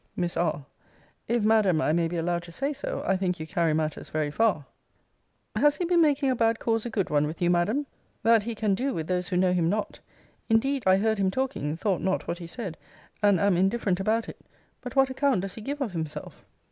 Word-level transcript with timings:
Miss 0.15 0.35
R. 0.35 0.65
If, 1.27 1.43
Madam, 1.43 1.79
I 1.79 1.93
may 1.93 2.07
be 2.07 2.17
allowed 2.17 2.41
to 2.41 2.51
say 2.51 2.73
so, 2.73 3.03
I 3.05 3.15
think 3.15 3.39
you 3.39 3.45
carry 3.45 3.71
matters 3.75 4.09
very 4.09 4.31
far. 4.31 4.65
Cl. 5.55 5.63
Has 5.63 5.75
he 5.75 5.85
been 5.85 6.01
making 6.01 6.31
a 6.31 6.35
bad 6.35 6.57
cause 6.57 6.87
a 6.87 6.89
good 6.89 7.11
one 7.11 7.27
with 7.27 7.39
you, 7.39 7.51
Madam? 7.51 7.85
That 8.23 8.41
he 8.41 8.55
can 8.55 8.73
do 8.73 8.95
with 8.95 9.05
those 9.05 9.29
who 9.29 9.37
know 9.37 9.53
him 9.53 9.69
not. 9.69 9.99
Indeed 10.49 10.85
I 10.87 10.97
heard 10.97 11.19
him 11.19 11.29
talking, 11.29 11.75
thought 11.77 12.01
not 12.01 12.27
what 12.27 12.39
he 12.39 12.47
said, 12.47 12.79
and 13.21 13.39
am 13.39 13.55
indifferent 13.55 13.99
about 13.99 14.27
it. 14.27 14.41
But 14.81 14.95
what 14.95 15.11
account 15.11 15.41
does 15.41 15.53
he 15.53 15.61
give 15.61 15.81
of 15.81 15.91
himself? 15.91 16.43